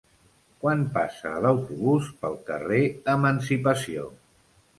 Quan 0.61 0.79
passa 0.95 1.33
l'autobús 1.43 2.07
pel 2.23 2.39
carrer 2.49 2.81
Emancipació? 3.15 4.09